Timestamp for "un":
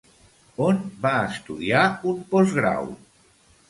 2.15-2.21